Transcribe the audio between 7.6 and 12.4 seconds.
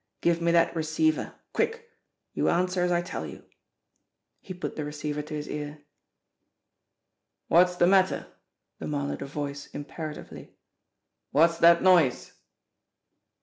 the matter?" demanded a voice imperatively. "What's that noise?"